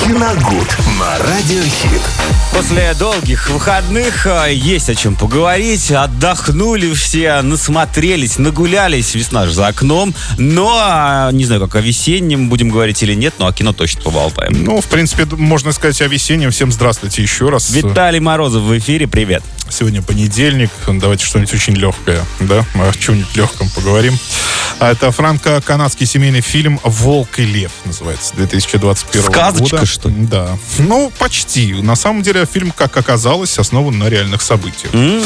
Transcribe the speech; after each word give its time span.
Киногуд 0.00 0.76
на 0.98 1.18
Радиохит. 1.18 2.02
После 2.52 2.94
долгих 2.94 3.48
выходных 3.50 4.26
э, 4.26 4.52
есть 4.52 4.90
о 4.90 4.94
чем 4.94 5.14
поговорить. 5.14 5.90
Отдохнули 5.90 6.92
все, 6.92 7.40
насмотрелись, 7.42 8.38
нагулялись. 8.38 9.14
Весна 9.14 9.46
же 9.46 9.52
за 9.52 9.68
окном. 9.68 10.14
Но, 10.38 11.28
э, 11.30 11.34
не 11.34 11.44
знаю, 11.44 11.60
как 11.62 11.76
о 11.76 11.80
весеннем 11.80 12.48
будем 12.48 12.70
говорить 12.70 13.02
или 13.02 13.14
нет, 13.14 13.34
но 13.38 13.46
о 13.46 13.52
кино 13.52 13.72
точно 13.72 14.02
поболтаем. 14.02 14.64
Ну, 14.64 14.80
в 14.80 14.86
принципе, 14.86 15.24
можно 15.36 15.72
сказать 15.72 16.00
о 16.02 16.08
весеннем. 16.08 16.50
Всем 16.50 16.72
здравствуйте 16.72 17.22
еще 17.22 17.48
раз. 17.48 17.70
Виталий 17.70 18.20
Морозов 18.20 18.62
в 18.62 18.78
эфире, 18.78 19.06
привет. 19.06 19.42
Сегодня 19.68 20.02
понедельник. 20.02 20.70
Давайте 20.86 21.24
что-нибудь 21.24 21.54
очень 21.54 21.74
легкое, 21.74 22.22
да? 22.40 22.64
О 22.74 22.92
чем-нибудь 22.92 23.34
легком 23.36 23.70
поговорим. 23.70 24.18
А 24.78 24.90
Это 24.90 25.12
франко-канадский 25.12 26.06
семейный 26.06 26.40
фильм 26.40 26.80
«Волк 26.82 27.38
и 27.38 27.44
лев» 27.44 27.70
называется, 27.84 28.34
2021 28.34 29.22
Сказочка, 29.30 29.76
года. 29.76 29.81
Что 29.86 30.08
ли? 30.08 30.14
Да. 30.26 30.56
Ну, 30.78 31.12
почти. 31.18 31.72
На 31.74 31.96
самом 31.96 32.22
деле 32.22 32.46
фильм, 32.46 32.70
как 32.70 32.96
оказалось, 32.96 33.58
основан 33.58 33.98
на 33.98 34.08
реальных 34.08 34.42
событиях. 34.42 34.92
М, 34.94 35.22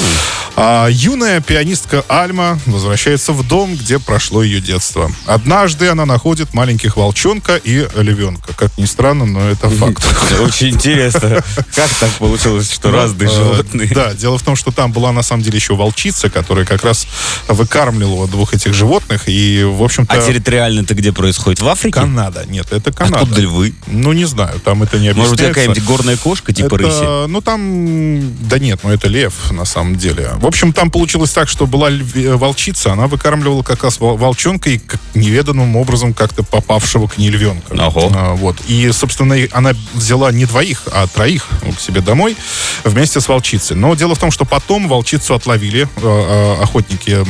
А 0.59 0.89
юная 0.89 1.41
пианистка 1.41 2.03
Альма 2.09 2.59
возвращается 2.67 3.33
в 3.33 3.47
дом, 3.47 3.75
где 3.77 3.99
прошло 3.99 4.43
ее 4.43 4.61
детство. 4.61 5.11
Однажды 5.27 5.89
она 5.89 6.07
находит 6.07 6.55
маленьких 6.55 6.97
волчонка 6.97 7.57
и 7.57 7.87
львенка. 7.95 8.55
Как 8.55 8.77
ни 8.79 8.87
странно, 8.87 9.27
но 9.27 9.49
это 9.51 9.69
факт. 9.69 10.03
Очень 10.41 10.69
интересно. 10.71 11.43
Как 11.75 11.91
так 12.01 12.11
получилось, 12.19 12.71
что 12.73 12.91
разные 12.91 13.29
Э, 13.29 13.33
животные? 13.35 13.89
Да, 13.95 14.15
дело 14.15 14.39
в 14.39 14.43
том, 14.43 14.57
что 14.57 14.71
там 14.73 14.93
была 14.93 15.13
на 15.13 15.23
самом 15.23 15.43
деле 15.43 15.57
еще 15.59 15.75
волчица, 15.75 16.31
которая 16.31 16.65
как 16.65 16.85
раз 16.85 17.07
выкармливала 17.49 18.27
двух 18.29 18.55
этих 18.55 18.75
животных. 18.75 19.25
И, 19.27 19.63
в 19.65 19.83
общем-то, 19.83 20.13
А 20.15 20.21
территориально 20.27 20.81
это 20.83 20.95
где 20.95 21.13
происходит? 21.13 21.61
В 21.61 21.69
Африке? 21.69 22.01
Канада. 22.01 22.45
Нет, 22.49 22.69
это 22.73 22.93
Канада. 22.93 23.19
Откуда 23.23 23.41
львы? 23.41 23.75
Ну, 23.87 24.13
не 24.13 24.25
знаю, 24.25 24.46
там 24.65 24.83
это 24.83 24.99
не 24.99 25.13
Может 25.13 25.33
быть, 25.33 25.41
объясняется. 25.41 25.55
какая-нибудь 25.55 25.85
горная 25.85 26.17
кошка 26.17 26.53
типа 26.53 26.75
Это, 26.75 26.77
рыси? 26.77 27.29
Ну, 27.29 27.41
там... 27.41 28.49
Да 28.49 28.59
нет, 28.59 28.81
ну 28.83 28.91
это 28.91 29.09
лев, 29.09 29.51
на 29.53 29.65
самом 29.65 29.97
деле. 29.97 30.31
В 30.37 30.47
общем, 30.47 30.73
там 30.73 30.91
получилось 30.91 31.31
так, 31.31 31.49
что 31.49 31.67
была 31.67 31.91
льве- 31.91 32.37
волчица, 32.37 32.93
она 32.93 33.07
выкармливала 33.07 33.63
как 33.63 33.85
раз 33.85 34.01
вол- 34.01 34.17
волчонка 34.17 34.71
и 34.71 34.81
неведанным 35.15 35.77
образом 35.77 36.15
как-то 36.15 36.43
попавшего 36.43 37.07
к 37.07 37.19
ней 37.19 37.31
львенка. 37.31 37.73
Ого. 37.75 38.11
А, 38.15 38.35
вот. 38.35 38.57
И, 38.69 38.91
собственно, 38.93 39.37
она 39.53 39.73
взяла 39.95 40.33
не 40.33 40.45
двоих, 40.45 40.83
а 40.93 41.07
троих 41.07 41.49
к 41.77 41.81
себе 41.81 42.01
домой 42.01 42.37
вместе 42.85 43.21
с 43.21 43.29
волчицей. 43.29 43.77
Но 43.77 43.95
дело 43.95 44.15
в 44.15 44.19
том, 44.19 44.31
что 44.31 44.45
потом 44.45 44.89
волчицу 44.89 45.35
отловили 45.35 45.89
э, 45.97 46.01
э, 46.03 46.63
охотники 46.63 47.25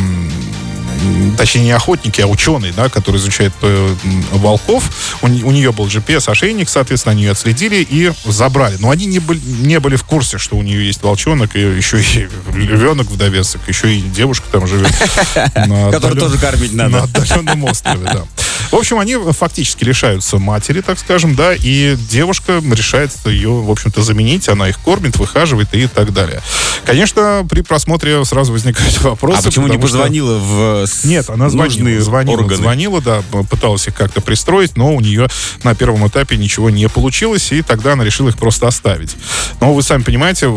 точнее 1.36 1.64
не 1.64 1.70
охотники, 1.72 2.20
а 2.20 2.26
ученые, 2.26 2.72
да, 2.72 2.88
которые 2.88 3.20
изучают 3.20 3.54
э, 3.62 3.94
волков. 4.32 4.84
У, 5.22 5.26
у 5.26 5.50
нее 5.50 5.72
был 5.72 5.86
GPS-ошейник, 5.86 6.68
соответственно, 6.68 7.12
они 7.12 7.22
ее 7.24 7.32
отследили 7.32 7.86
и 7.88 8.12
забрали. 8.24 8.76
Но 8.78 8.90
они 8.90 9.06
не 9.06 9.18
были, 9.18 9.40
не 9.40 9.78
были 9.80 9.96
в 9.96 10.04
курсе, 10.04 10.38
что 10.38 10.56
у 10.56 10.62
нее 10.62 10.86
есть 10.86 11.02
волчонок, 11.02 11.56
и 11.56 11.60
еще 11.60 12.00
и 12.00 12.28
львенок 12.54 13.08
в 13.10 13.16
довесок, 13.16 13.60
еще 13.68 13.94
и 13.94 14.00
девушка 14.00 14.46
там 14.50 14.66
живет. 14.66 14.90
на 15.54 15.88
отдален- 15.90 16.18
тоже 16.18 16.38
кормить 16.38 16.72
На 16.72 16.88
надо. 16.88 17.04
отдаленном 17.20 17.64
острове, 17.64 18.04
да. 18.04 18.24
В 18.72 18.74
общем, 18.74 18.98
они 18.98 19.16
фактически 19.32 19.84
лишаются 19.84 20.38
матери, 20.38 20.80
так 20.80 20.98
скажем, 20.98 21.36
да, 21.36 21.54
и 21.54 21.96
девушка 22.10 22.60
решает 22.72 23.12
ее, 23.26 23.50
в 23.50 23.70
общем-то, 23.70 24.02
заменить. 24.02 24.48
Она 24.48 24.68
их 24.68 24.80
кормит, 24.80 25.16
выхаживает 25.18 25.72
и 25.72 25.86
так 25.86 26.12
далее. 26.12 26.42
Конечно, 26.84 27.46
при 27.48 27.60
просмотре 27.60 28.24
сразу 28.24 28.52
возникают 28.52 29.00
вопросы. 29.02 29.38
А 29.40 29.42
почему 29.42 29.66
не 29.66 29.72
потому 29.74 29.88
что- 29.88 29.96
позвонила 29.98 30.38
в 30.38 30.85
нет, 31.04 31.28
она 31.30 31.48
звонила, 31.48 32.00
звонила, 32.00 32.36
органы? 32.38 32.56
звонила, 32.56 33.00
да, 33.00 33.22
пыталась 33.50 33.86
их 33.86 33.94
как-то 33.94 34.20
пристроить, 34.20 34.76
но 34.76 34.94
у 34.94 35.00
нее 35.00 35.28
на 35.62 35.74
первом 35.74 36.06
этапе 36.06 36.36
ничего 36.36 36.70
не 36.70 36.88
получилось, 36.88 37.52
и 37.52 37.62
тогда 37.62 37.92
она 37.92 38.04
решила 38.04 38.28
их 38.28 38.36
просто 38.36 38.66
оставить. 38.66 39.16
Но 39.60 39.72
вы 39.74 39.82
сами 39.82 40.02
понимаете, 40.02 40.52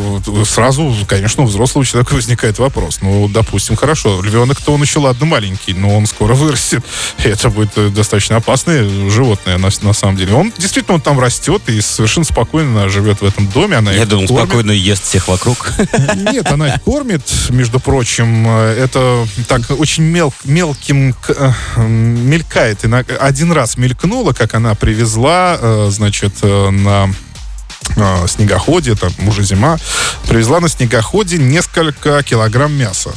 сразу, 0.46 0.94
конечно, 1.08 1.44
у 1.44 1.46
взрослого 1.48 1.86
человека 1.86 2.14
возникает 2.14 2.60
вопрос. 2.60 3.00
Ну, 3.02 3.28
допустим, 3.28 3.76
хорошо, 3.76 4.22
львенок-то 4.22 4.72
он 4.74 4.82
еще, 4.82 5.00
ладно, 5.00 5.26
маленький, 5.26 5.74
но 5.74 5.96
он 5.98 6.06
скоро 6.06 6.34
вырастет, 6.36 6.84
и 7.24 7.28
это 7.28 7.50
будет 7.50 7.72
э, 7.78 7.90
достаточно 7.90 8.38
опасное 8.38 8.88
животное 9.10 9.58
на, 9.58 9.70
на 9.82 9.94
самом 9.94 10.18
деле. 10.18 10.34
Он 10.34 10.54
действительно 10.58 10.96
он 10.96 11.02
там 11.02 11.20
растет 11.20 11.62
и 11.68 11.82
совершенно 11.82 12.26
спокойно 12.26 12.90
живет 12.90 13.22
в 13.22 13.26
этом 13.26 13.48
доме. 13.48 13.78
Она 13.78 13.92
Я 13.92 14.06
думал, 14.06 14.28
кормит. 14.28 14.44
спокойно 14.46 14.72
ест 14.72 15.04
всех 15.04 15.28
вокруг. 15.28 15.72
Нет, 16.16 16.48
она 16.52 16.76
их 16.76 16.84
кормит, 16.84 17.22
между 17.50 17.80
прочим. 17.80 18.46
Э, 18.48 18.76
Это 18.84 19.28
так 19.48 19.62
очень 19.78 20.04
мел, 20.20 20.34
мелким 20.44 21.16
э, 21.30 21.52
мелькает. 21.88 22.84
Один 23.20 23.52
раз 23.54 23.78
мелькнуло, 23.78 24.34
как 24.34 24.54
она 24.54 24.76
привезла, 24.76 25.58
э, 25.60 25.88
значит, 25.92 26.34
э, 26.42 26.70
на 26.70 27.10
э, 27.96 28.28
снегоходе, 28.28 28.96
там 28.96 29.12
уже 29.28 29.44
зима, 29.44 29.78
привезла 30.28 30.60
на 30.60 30.70
снегоходе 30.70 31.38
несколько 31.38 32.22
килограмм 32.24 32.74
мяса. 32.74 33.12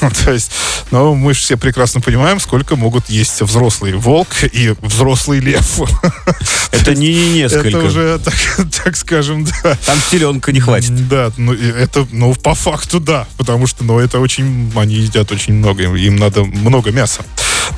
То 0.24 0.32
есть, 0.32 0.50
ну, 0.90 1.14
мы 1.14 1.34
же 1.34 1.40
все 1.40 1.56
прекрасно 1.56 2.00
понимаем, 2.00 2.40
сколько 2.40 2.76
могут 2.76 3.08
есть 3.08 3.40
взрослый 3.40 3.94
волк 3.94 4.28
и 4.42 4.74
взрослый 4.80 5.40
лев. 5.40 5.80
Это 6.72 6.94
не 6.94 7.14
не 7.14 7.32
несколько. 7.34 7.68
Это 7.68 7.78
уже, 7.78 8.18
так, 8.18 8.34
так 8.84 8.96
скажем, 8.96 9.44
да. 9.44 9.76
Там 9.86 9.98
теленка 10.10 10.52
не 10.52 10.60
хватит. 10.60 11.08
Да, 11.08 11.32
ну 11.36 11.52
это, 11.52 12.06
ну, 12.10 12.34
по 12.34 12.54
факту, 12.54 13.00
да. 13.00 13.26
Потому 13.36 13.66
что, 13.66 13.84
ну, 13.84 13.98
это 13.98 14.18
очень, 14.20 14.72
они 14.76 14.96
едят 14.96 15.30
очень 15.32 15.54
много, 15.54 15.82
им 15.82 16.16
надо 16.16 16.44
много 16.44 16.90
мяса. 16.90 17.22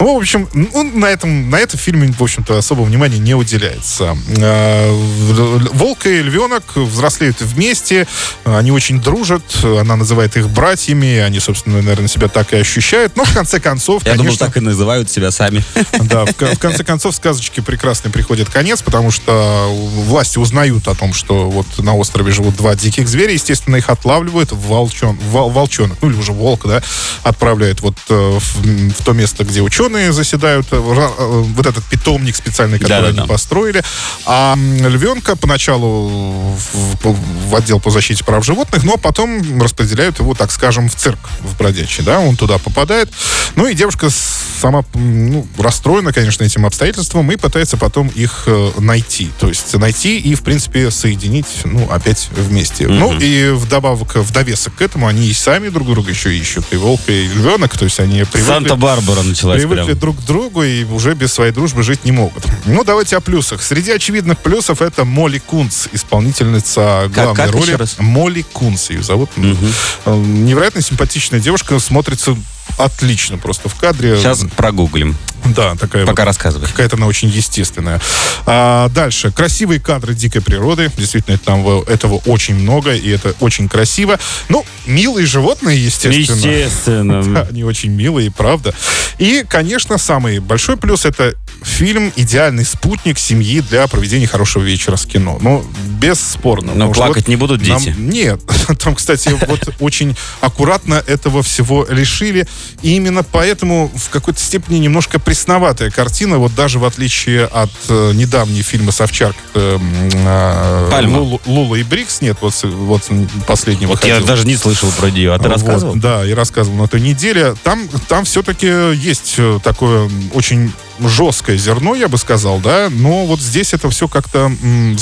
Ну, 0.00 0.14
в 0.14 0.18
общем, 0.18 0.48
ну, 0.54 0.82
на 0.94 1.06
этом, 1.06 1.50
на 1.50 1.56
этом 1.56 1.78
фильме, 1.78 2.12
в 2.12 2.22
общем-то, 2.22 2.58
особого 2.58 2.84
внимания 2.86 3.18
не 3.18 3.34
уделяется. 3.34 4.16
В- 4.26 5.76
Волк 5.76 6.06
и 6.06 6.22
львенок 6.22 6.76
взрослеют 6.76 7.40
вместе, 7.40 8.06
они 8.44 8.70
очень 8.70 9.00
дружат, 9.00 9.42
она 9.64 9.96
называет 9.96 10.36
их 10.36 10.48
братьями, 10.50 11.18
они, 11.18 11.40
собственно, 11.40 11.76
наверное, 11.82 12.08
себя 12.08 12.28
так 12.28 12.52
и 12.52 12.56
ощущают. 12.56 13.16
Но, 13.16 13.24
в 13.24 13.32
конце 13.34 13.60
концов, 13.60 14.04
Я 14.04 14.12
думал, 14.12 14.24
конечно... 14.26 14.46
так 14.46 14.56
и 14.56 14.60
называют 14.60 15.10
себя 15.10 15.30
сами. 15.30 15.62
Да, 16.00 16.24
в, 16.24 16.30
в 16.32 16.58
конце 16.58 16.84
концов, 16.84 17.14
сказочки 17.14 17.60
прекрасный 17.60 18.10
приходит 18.10 18.48
конец, 18.48 18.82
потому 18.82 19.10
что 19.10 19.68
власти 20.06 20.38
узнают 20.38 20.88
о 20.88 20.94
том, 20.94 21.12
что 21.12 21.50
вот 21.50 21.66
на 21.78 21.94
острове 21.96 22.32
живут 22.32 22.56
два 22.56 22.74
диких 22.74 23.08
зверя, 23.08 23.32
естественно, 23.32 23.76
их 23.76 23.88
отлавливают 23.90 24.52
волчон, 24.52 25.16
вол- 25.30 25.50
волчонок, 25.50 25.98
ну 26.00 26.10
или 26.10 26.16
уже 26.16 26.32
волк, 26.32 26.66
да, 26.66 26.82
отправляют 27.22 27.80
вот 27.80 27.96
э, 28.08 28.38
в, 28.38 28.90
в 28.92 29.04
то 29.04 29.12
место, 29.12 29.44
где 29.44 29.60
ученые 29.76 30.12
заседают, 30.12 30.66
э, 30.72 30.76
э, 30.76 31.42
вот 31.54 31.66
этот 31.66 31.84
питомник 31.84 32.34
специальный, 32.36 32.78
который 32.78 33.02
Да-да-да. 33.02 33.20
они 33.22 33.28
построили. 33.28 33.82
А 34.24 34.54
львенка 34.56 35.36
поначалу 35.36 36.08
в, 36.56 37.04
в- 37.04 37.48
в 37.50 37.54
отдел 37.54 37.78
по 37.80 37.90
защите 37.90 38.24
прав 38.24 38.44
животных, 38.44 38.84
но 38.84 38.96
потом 38.96 39.60
распределяют 39.62 40.18
его, 40.18 40.34
так 40.34 40.50
скажем, 40.50 40.88
в 40.88 40.94
цирк 40.94 41.18
в 41.42 41.56
Бродячий, 41.58 42.02
да, 42.02 42.20
он 42.20 42.36
туда 42.36 42.56
попадает. 42.58 43.10
Ну 43.54 43.66
и 43.66 43.74
девушка 43.74 44.08
с- 44.08 44.55
сама 44.58 44.84
ну, 44.94 45.46
расстроена, 45.58 46.12
конечно, 46.12 46.44
этим 46.44 46.66
обстоятельством 46.66 47.30
и 47.30 47.36
пытается 47.36 47.76
потом 47.76 48.08
их 48.08 48.44
э, 48.46 48.70
найти. 48.78 49.30
То 49.38 49.48
есть 49.48 49.74
найти 49.74 50.18
и, 50.18 50.34
в 50.34 50.42
принципе, 50.42 50.90
соединить, 50.90 51.46
ну, 51.64 51.88
опять 51.90 52.28
вместе. 52.32 52.88
Ну 52.88 53.18
и 53.18 53.50
вдобавок, 53.50 54.16
в 54.16 54.32
довесок 54.32 54.76
к 54.76 54.82
этому, 54.82 55.06
они 55.06 55.26
и 55.28 55.32
сами 55.32 55.68
друг 55.68 55.88
друга 55.88 56.10
еще 56.10 56.36
ищут. 56.36 56.66
И 56.70 56.76
волк, 56.76 57.00
и 57.06 57.28
львенок, 57.28 57.76
то 57.76 57.84
есть 57.84 58.00
они 58.00 58.24
привыкли... 58.24 58.40
Санта-Барбара 58.40 59.22
началась 59.22 59.60
Привыкли 59.60 59.84
прям. 59.84 59.98
друг 59.98 60.20
к 60.20 60.24
другу 60.24 60.62
и 60.62 60.84
уже 60.84 61.14
без 61.14 61.32
своей 61.32 61.52
дружбы 61.52 61.82
жить 61.82 62.04
не 62.04 62.12
могут. 62.12 62.44
Ну, 62.64 62.84
давайте 62.84 63.16
о 63.16 63.20
плюсах. 63.20 63.62
Среди 63.62 63.90
очевидных 63.90 64.38
плюсов 64.38 64.82
это 64.82 65.04
Молли 65.04 65.38
Кунц, 65.38 65.88
исполнительница 65.92 67.10
главной 67.12 67.34
как 67.34 67.52
роли. 67.52 67.62
еще 67.62 67.76
раз? 67.76 67.96
Молли 67.98 68.44
Кунц 68.52 68.90
ее 68.90 69.02
зовут. 69.02 69.30
Э, 69.36 70.16
Невероятно 70.16 70.80
симпатичная 70.80 71.40
девушка, 71.40 71.78
смотрится 71.78 72.36
отлично 72.78 73.38
просто 73.38 73.68
в 73.68 73.74
кадре. 73.74 74.16
Сейчас 74.16 74.44
прогуглим. 74.56 75.16
Да, 75.54 75.74
такая 75.74 76.06
Пока 76.06 76.22
вот 76.22 76.26
рассказывай. 76.26 76.66
Какая-то 76.66 76.96
она 76.96 77.06
очень 77.06 77.28
естественная. 77.28 78.00
А, 78.46 78.88
дальше. 78.90 79.30
Красивые 79.30 79.80
кадры 79.80 80.14
дикой 80.14 80.42
природы. 80.42 80.90
Действительно, 80.96 81.38
там 81.38 81.66
этого 81.82 82.16
очень 82.26 82.54
много, 82.54 82.94
и 82.94 83.08
это 83.08 83.34
очень 83.40 83.68
красиво. 83.68 84.18
Ну, 84.48 84.64
милые 84.86 85.26
животные, 85.26 85.82
естественно. 85.84 86.36
Естественно. 86.36 87.22
Да, 87.36 87.46
они 87.50 87.64
очень 87.64 87.90
милые, 87.90 88.30
правда. 88.30 88.74
И, 89.18 89.44
конечно, 89.48 89.98
самый 89.98 90.38
большой 90.38 90.76
плюс 90.76 91.04
это 91.04 91.34
фильм 91.62 92.12
«Идеальный 92.16 92.64
спутник 92.64 93.18
семьи 93.18 93.60
для 93.60 93.86
проведения 93.88 94.26
хорошего 94.26 94.62
вечера 94.62 94.96
с 94.96 95.04
кино». 95.06 95.38
Ну, 95.40 95.66
бесспорно. 96.00 96.74
Но 96.74 96.92
плакать 96.92 97.24
вот 97.24 97.28
не 97.28 97.36
будут 97.36 97.66
нам- 97.66 97.78
дети. 97.82 97.94
Нет. 97.98 98.40
Там, 98.78 98.94
кстати, 98.94 99.30
вот 99.46 99.68
очень 99.80 100.16
аккуратно 100.40 101.02
этого 101.06 101.42
всего 101.42 101.86
лишили. 101.88 102.46
И 102.82 102.94
именно 102.94 103.22
поэтому 103.22 103.90
в 103.94 104.10
какой-то 104.10 104.40
степени 104.40 104.78
немножко 104.78 105.18
пресноватая 105.36 105.90
картина, 105.90 106.38
вот 106.38 106.54
даже 106.54 106.78
в 106.78 106.84
отличие 106.86 107.44
от 107.44 107.70
э, 107.90 108.12
недавней 108.14 108.62
фильма 108.62 108.90
с 108.90 109.02
овчаркой 109.02 109.42
э, 109.52 109.78
э. 110.24 111.06
Лула, 111.06 111.38
Лула 111.44 111.74
и 111.74 111.82
Брикс. 111.82 112.22
Нет, 112.22 112.38
вот, 112.40 112.54
вот 112.62 113.02
последний 113.46 113.84
Вот 113.84 114.02
я 114.06 114.20
даже 114.20 114.46
не 114.46 114.56
слышал 114.56 114.90
про 114.98 115.10
нее. 115.10 115.34
А 115.34 115.38
ты 115.38 115.44
Вот, 115.44 115.52
рассказывал? 115.52 115.94
да, 115.96 116.24
и 116.24 116.32
рассказывал 116.32 116.78
на 116.78 116.88
той 116.88 117.02
неделе. 117.02 117.54
Там, 117.64 117.86
там 118.08 118.24
все-таки 118.24 118.66
есть 118.66 119.34
э, 119.36 119.58
такое 119.62 120.10
очень 120.32 120.72
жесткое 121.00 121.56
зерно, 121.56 121.94
я 121.94 122.08
бы 122.08 122.18
сказал, 122.18 122.58
да, 122.58 122.88
но 122.90 123.26
вот 123.26 123.40
здесь 123.40 123.74
это 123.74 123.90
все 123.90 124.08
как-то, 124.08 124.50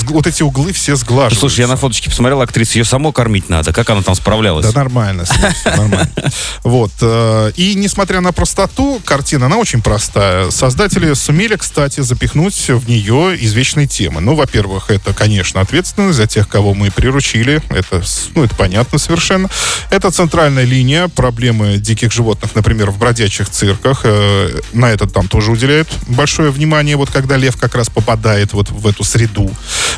вот 0.03 0.27
эти 0.27 0.43
углы 0.43 0.73
все 0.73 0.95
сглаживаются. 0.95 1.39
Слушай, 1.39 1.61
я 1.61 1.67
на 1.67 1.77
фоточке 1.77 2.09
посмотрел 2.09 2.41
актрису, 2.41 2.79
ее 2.79 2.85
само 2.85 3.11
кормить 3.11 3.49
надо. 3.49 3.73
Как 3.73 3.89
она 3.89 4.01
там 4.01 4.15
справлялась? 4.15 4.65
Да 4.65 4.79
нормально, 4.79 5.25
нормально. 5.65 6.09
Вот. 6.63 6.91
Э, 7.01 7.51
и 7.55 7.75
несмотря 7.75 8.21
на 8.21 8.31
простоту, 8.31 9.01
картина, 9.03 9.45
она 9.47 9.57
очень 9.57 9.81
простая. 9.81 10.49
Создатели 10.51 11.13
сумели, 11.13 11.55
кстати, 11.55 12.01
запихнуть 12.01 12.69
в 12.69 12.89
нее 12.89 13.35
извечные 13.39 13.87
темы. 13.87 14.21
Ну, 14.21 14.35
во-первых, 14.35 14.89
это, 14.89 15.13
конечно, 15.13 15.61
ответственность 15.61 16.17
за 16.17 16.27
тех, 16.27 16.47
кого 16.47 16.73
мы 16.73 16.91
приручили. 16.91 17.61
Это, 17.69 18.03
ну, 18.35 18.43
это 18.43 18.55
понятно 18.55 18.97
совершенно. 18.97 19.49
Это 19.89 20.11
центральная 20.11 20.63
линия 20.63 21.07
проблемы 21.07 21.77
диких 21.77 22.11
животных, 22.11 22.55
например, 22.55 22.91
в 22.91 22.97
бродячих 22.97 23.49
цирках. 23.49 24.01
Э, 24.03 24.59
на 24.73 24.91
это 24.91 25.07
там 25.07 25.27
тоже 25.27 25.51
уделяют 25.85 25.89
большое 26.07 26.51
внимание, 26.51 26.95
вот 26.95 27.09
когда 27.09 27.37
лев 27.37 27.57
как 27.57 27.75
раз 27.75 27.89
попадает 27.89 28.53
вот 28.53 28.69
в 28.69 28.87
эту 28.87 29.03
среду. 29.03 29.49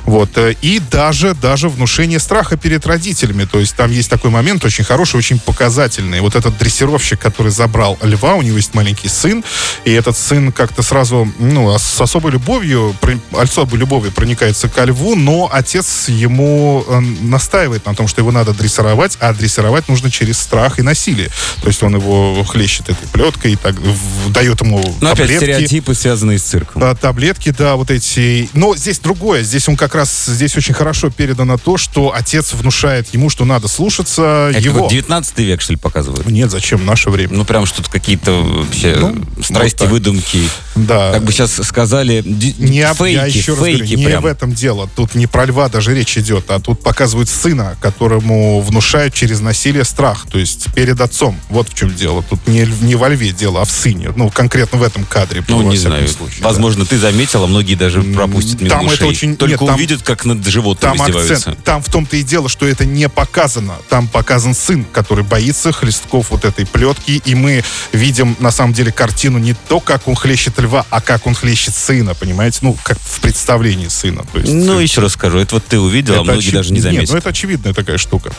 Вот. 0.04 0.38
Э, 0.38 0.56
и 0.62 0.80
даже, 0.80 1.34
даже 1.34 1.70
внушение 1.70 2.20
страха 2.20 2.58
перед 2.58 2.86
родителями. 2.86 3.46
То 3.46 3.60
есть 3.60 3.76
там 3.76 3.92
есть 3.92 4.10
такой 4.10 4.32
момент 4.32 4.64
очень 4.66 4.84
хороший, 4.84 5.18
очень 5.18 5.40
показательный. 5.40 6.22
Вот 6.22 6.36
этот 6.36 6.58
дрессировщик, 6.58 7.20
который 7.20 7.52
забрал 7.52 7.98
льва, 8.02 8.36
у 8.36 8.42
него 8.42 8.58
есть 8.58 8.74
маленький 8.74 9.10
сын, 9.10 9.44
и 9.86 9.92
этот 9.92 10.18
сын 10.18 10.52
как-то 10.52 10.82
сразу, 10.82 11.32
ну, 11.40 11.78
с 11.78 12.02
особой 12.02 12.32
любовью, 12.32 12.96
особой 13.32 13.80
любовью 13.80 14.12
проникается 14.12 14.70
ко 14.70 14.86
льву, 14.86 15.16
но 15.16 15.50
отец 15.52 16.08
ему 16.08 16.84
э, 16.88 17.00
настаивает 17.00 17.86
на 17.86 17.94
том, 17.94 18.08
что 18.08 18.22
его 18.22 18.32
надо 18.32 18.54
дрессировать, 18.54 19.18
а 19.20 19.34
дрессировать 19.34 19.90
нужно 19.90 20.10
через 20.12 20.40
страх 20.40 20.80
и 20.80 20.82
насилие. 20.82 21.30
То 21.62 21.68
есть 21.68 21.84
он 21.84 21.96
его 21.96 22.44
хлещет 22.44 22.90
этой 22.90 23.08
плеткой, 23.12 23.54
и 23.54 23.56
так, 23.56 23.76
дает 24.30 24.62
ему 24.62 24.80
ну, 25.02 25.08
таблетки. 25.08 25.44
опять 25.44 25.72
стереотипы, 25.78 25.94
связанные 25.94 26.40
с 26.40 26.44
цирком. 26.44 26.84
А, 26.84 26.96
таблетки, 26.96 27.54
да, 27.58 27.76
вот 27.76 27.92
эти. 27.92 28.50
Но 28.54 28.76
здесь 28.76 29.00
другое. 29.00 29.44
Здесь 29.44 29.68
он 29.70 29.78
как 29.78 29.96
раз, 29.96 30.26
здесь 30.26 30.56
очень 30.58 30.74
хорошо 30.74 31.10
передано 31.10 31.58
то, 31.58 31.78
что 31.78 32.14
отец 32.14 32.54
внушает 32.54 33.14
ему, 33.14 33.30
что 33.30 33.46
надо 33.46 33.68
слушаться 33.68 34.50
Это 34.52 34.60
его. 34.60 34.88
19 34.90 35.38
век, 35.40 35.62
что 35.62 35.74
ли, 35.74 35.80
показывают? 35.80 36.28
Нет, 36.28 36.52
зачем? 36.52 36.86
Наше 36.86 37.10
время. 37.10 37.34
Ну, 37.34 37.46
прям 37.46 37.66
что-то 37.66 37.90
какие-то 37.90 38.32
вообще 38.34 38.96
ну, 39.00 39.44
страсти, 39.44 39.82
вот 39.82 39.92
выдумки. 39.92 40.42
Да. 40.86 41.12
Как 41.14 41.24
бы 41.24 41.32
сейчас 41.32 41.56
сказали, 41.64 42.24
не, 42.26 42.94
фейки, 42.94 43.16
я 43.16 43.26
еще 43.26 43.54
раз 43.54 43.64
фейки 43.64 43.96
говорю, 43.96 44.10
не 44.10 44.20
в 44.20 44.26
этом 44.26 44.54
дело. 44.54 44.90
Тут 44.96 45.16
не 45.16 45.28
про 45.28 45.46
льва 45.46 45.70
даже 45.70 45.96
речь 45.96 46.18
идет, 46.18 46.50
а 46.50 46.60
тут 46.60 46.82
показывают 46.82 47.30
сына, 47.30 47.78
которому 47.82 48.62
внушают 48.62 49.14
через 49.14 49.40
насилие 49.40 49.84
страх. 49.84 50.28
То 50.30 50.38
есть 50.38 50.74
перед 50.74 51.00
отцом. 51.02 51.40
Вот 51.50 51.70
в 51.70 51.74
чем 51.74 51.94
дело. 51.96 52.24
Тут 52.24 52.48
не, 52.48 52.68
не 52.82 52.96
во 52.96 53.10
льве 53.10 53.32
дело, 53.32 53.62
а 53.62 53.66
в 53.66 53.72
сыне. 53.72 54.12
Ну, 54.16 54.30
конкретно 54.30 54.80
в 54.80 54.84
этом 54.84 55.04
кадре. 55.06 55.44
Ну, 55.48 55.62
не 55.64 55.78
знаю. 55.78 56.08
Случае, 56.08 56.44
Возможно, 56.44 56.84
да. 56.84 56.90
ты 56.90 56.98
заметил, 56.98 57.44
а 57.44 57.48
многие 57.48 57.76
даже 57.76 58.02
пропустят 58.02 58.62
мимо 58.62 58.76
Там 58.76 58.86
ушей. 58.86 58.96
это 58.96 59.06
очень... 59.08 59.38
Только 59.38 59.52
Нет, 59.52 59.60
там, 59.60 59.76
увидят, 59.76 60.02
как 60.04 60.26
над 60.26 60.46
животным 60.46 60.96
там 60.96 61.02
издеваются. 61.02 61.36
Акцент, 61.36 61.64
там 61.64 61.82
в 61.82 61.90
том-то 61.90 62.18
и 62.18 62.24
дело, 62.24 62.50
что 62.50 62.68
это 62.68 62.86
не 62.86 63.10
показано. 63.10 63.76
Там 63.90 64.08
показан 64.08 64.54
сын, 64.54 64.86
который 64.92 65.24
боится 65.24 65.72
хлестков 65.72 66.32
вот 66.32 66.46
этой 66.46 66.66
плетки, 66.66 67.22
и 67.24 67.36
мы 67.36 67.64
видим, 67.92 68.36
на 68.40 68.52
самом 68.52 68.74
деле, 68.74 68.92
картину 68.92 69.38
не 69.38 69.56
то, 69.68 69.80
как 69.80 70.08
он 70.08 70.16
хлещет 70.16 70.60
льва, 70.60 70.67
а 70.90 71.02
как 71.02 71.28
он 71.28 71.36
хлещет 71.36 71.76
сына, 71.76 72.14
понимаете? 72.14 72.60
Ну, 72.62 72.78
как 72.84 72.98
в 73.00 73.20
представлении 73.22 73.88
сына. 73.88 74.24
То 74.32 74.40
есть, 74.40 74.52
ну, 74.52 74.80
еще 74.80 75.02
раз 75.02 75.14
скажу, 75.14 75.38
это 75.38 75.56
вот 75.56 75.66
ты 75.66 75.80
увидел, 75.80 76.20
а 76.20 76.24
многие 76.24 76.40
очи... 76.40 76.52
даже 76.52 76.74
не 76.74 76.80
заметили. 76.80 77.02
Нет, 77.02 77.12
ну, 77.12 77.18
это 77.18 77.30
очевидная 77.30 77.74
такая 77.74 77.98
штука. 77.98 78.32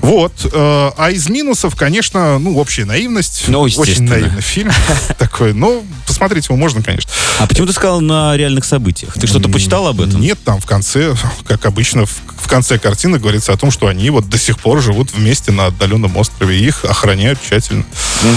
Вот. 0.00 0.32
Э, 0.52 0.90
а 0.96 1.10
из 1.10 1.28
минусов, 1.28 1.76
конечно, 1.76 2.38
ну, 2.38 2.58
общая 2.58 2.84
наивность. 2.84 3.44
Ну, 3.48 3.60
Очень 3.60 4.04
наивный 4.04 4.42
фильм 4.42 4.72
такой. 5.18 5.52
Ну, 5.52 5.84
посмотреть 6.06 6.46
его 6.46 6.56
можно, 6.56 6.82
конечно. 6.82 7.10
А 7.38 7.46
почему 7.46 7.66
ты 7.66 7.72
сказал 7.72 8.00
на 8.00 8.36
реальных 8.36 8.64
событиях? 8.64 9.14
Ты 9.14 9.26
что-то 9.26 9.48
почитал 9.48 9.86
об 9.86 10.00
этом? 10.00 10.20
Нет, 10.20 10.38
там 10.44 10.60
в 10.60 10.66
конце, 10.66 11.14
как 11.46 11.66
обычно, 11.66 12.06
в, 12.06 12.48
конце 12.52 12.78
картины 12.78 13.18
говорится 13.18 13.54
о 13.54 13.56
том, 13.56 13.70
что 13.70 13.86
они 13.86 14.10
вот 14.10 14.28
до 14.28 14.36
сих 14.36 14.58
пор 14.58 14.82
живут 14.82 15.12
вместе 15.14 15.52
на 15.52 15.66
отдаленном 15.66 16.14
острове. 16.18 16.60
Их 16.60 16.84
охраняют 16.84 17.38
тщательно. 17.42 17.84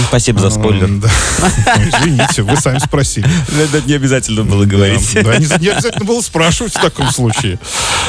Спасибо 0.08 0.40
за 0.40 0.48
спойлер. 0.48 0.86
Извините, 0.86 2.42
вы 2.42 2.56
сами 2.56 2.78
спросили. 2.78 3.28
Это 3.48 3.86
не 3.86 3.94
обязательно 3.94 4.44
было 4.44 4.64
говорить. 4.64 5.14
Да, 5.14 5.36
не, 5.36 5.46
не 5.60 5.68
обязательно 5.68 6.04
было 6.04 6.20
спрашивать 6.20 6.74
в 6.74 6.80
таком 6.80 7.10
случае. 7.10 7.58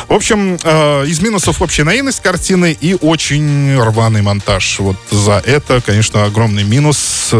В 0.07 0.13
общем, 0.13 0.57
э, 0.63 1.05
из 1.07 1.19
минусов 1.21 1.61
общая 1.61 1.83
наивность 1.83 2.21
картины 2.21 2.77
и 2.79 2.95
очень 2.99 3.77
рваный 3.79 4.21
монтаж. 4.21 4.79
Вот 4.79 4.97
за 5.11 5.41
это, 5.45 5.81
конечно, 5.81 6.23
огромный 6.25 6.63
минус. 6.63 7.31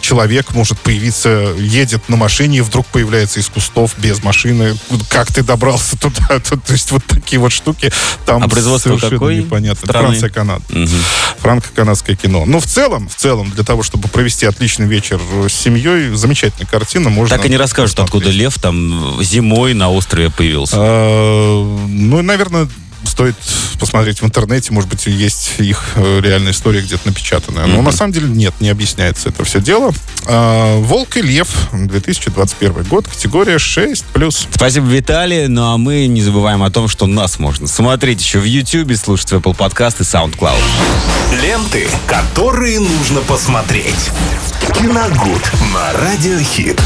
Человек 0.00 0.54
может 0.54 0.78
появиться, 0.78 1.54
едет 1.58 2.08
на 2.08 2.16
машине, 2.16 2.58
и 2.58 2.60
вдруг 2.60 2.86
появляется 2.86 3.40
из 3.40 3.48
кустов 3.48 3.94
без 3.98 4.22
машины. 4.22 4.76
Как 5.08 5.32
ты 5.32 5.42
добрался 5.42 5.98
туда? 5.98 6.40
То, 6.48 6.56
то 6.56 6.72
есть 6.72 6.90
вот 6.92 7.04
такие 7.04 7.40
вот 7.40 7.52
штуки 7.52 7.92
там 8.26 8.42
а 8.42 8.48
производство 8.48 8.96
какой 8.96 9.36
непонятно. 9.36 9.86
Страны? 9.86 10.08
Франция, 10.08 10.30
Канада. 10.30 10.62
Угу. 10.70 10.88
Франко-канадское 11.40 12.16
кино. 12.16 12.44
Но 12.46 12.60
в 12.60 12.66
целом, 12.66 13.08
в 13.08 13.14
целом, 13.14 13.50
для 13.50 13.64
того, 13.64 13.82
чтобы 13.82 14.08
провести 14.08 14.46
отличный 14.46 14.86
вечер 14.86 15.20
с 15.48 15.52
семьей, 15.52 16.14
замечательная 16.14 16.66
картина. 16.66 16.91
Можно 17.00 17.36
так 17.36 17.46
и 17.46 17.48
не 17.48 17.56
расскажут, 17.56 17.98
откуда 18.00 18.30
лев 18.30 18.58
там 18.58 19.22
зимой 19.22 19.74
на 19.74 19.90
острове 19.90 20.30
появился. 20.30 20.76
А, 20.78 21.86
ну, 21.88 22.22
наверное, 22.22 22.68
стоит 23.04 23.36
посмотреть 23.78 24.22
в 24.22 24.24
интернете, 24.24 24.72
может 24.72 24.88
быть, 24.88 25.06
есть 25.06 25.54
их 25.58 25.82
э, 25.96 26.20
реальная 26.22 26.52
история 26.52 26.80
где-то 26.80 27.08
напечатанная. 27.08 27.66
Но 27.66 27.78
mm-hmm. 27.78 27.82
на 27.82 27.92
самом 27.92 28.12
деле 28.12 28.28
нет, 28.28 28.54
не 28.60 28.70
объясняется 28.70 29.28
это 29.28 29.44
все 29.44 29.60
дело. 29.60 29.92
А, 30.26 30.78
«Волк 30.78 31.16
и 31.16 31.22
лев», 31.22 31.48
2021 31.72 32.84
год, 32.84 33.08
категория 33.08 33.56
6+. 33.56 34.46
Спасибо, 34.54 34.86
Виталий. 34.86 35.48
Ну 35.48 35.72
а 35.72 35.78
мы 35.78 36.06
не 36.06 36.22
забываем 36.22 36.62
о 36.62 36.70
том, 36.70 36.88
что 36.88 37.06
нас 37.06 37.38
можно 37.38 37.66
смотреть 37.66 38.22
еще 38.22 38.38
в 38.38 38.44
YouTube, 38.44 38.96
слушать 38.96 39.32
в 39.32 39.34
Apple 39.34 39.56
Podcast 39.56 39.96
и 39.98 40.02
SoundCloud. 40.02 40.62
Ленты, 41.42 41.88
которые 42.06 42.78
нужно 42.78 43.20
посмотреть. 43.20 44.10
Киногуд 44.74 45.52
на 45.74 45.92
Радиохит. 45.92 46.80